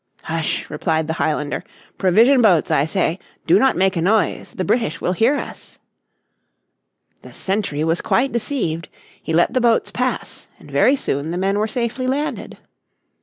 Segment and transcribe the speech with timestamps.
[0.23, 1.63] "Hush!" replied the Highlander,
[1.99, 3.19] "provision boats, I say.
[3.45, 5.77] Do not make a noise; the British will hear us."
[7.21, 8.89] The sentry was quite deceived.
[9.21, 12.57] He let the boats pass, and very soon the men were safely landed.